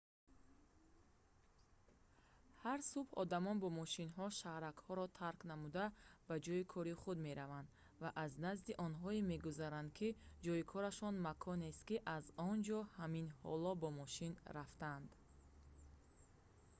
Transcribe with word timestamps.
ҳар 2.63 2.79
субҳ 2.91 3.07
одамон 3.23 3.57
бо 3.63 3.69
мошинҳо 3.81 4.25
шаҳракҳоро 4.39 5.05
тарк 5.19 5.39
намуда 5.51 5.83
ба 6.27 6.35
ҷойи 6.45 6.63
кори 6.73 6.95
худ 7.01 7.17
мераванд 7.27 7.67
ва 8.01 8.09
аз 8.25 8.31
назди 8.45 8.71
онҳое 8.85 9.19
мегузаранд 9.33 9.89
ки 9.97 10.09
ҷойи 10.45 10.63
корашон 10.73 11.13
маконест 11.27 11.81
ки 11.87 11.97
аз 12.17 12.25
он 12.49 12.57
ҷо 12.67 12.79
ҳамин 12.97 13.27
ҳоло 13.39 13.71
бо 13.81 13.89
мошин 14.01 14.33
рафтанд 14.57 15.09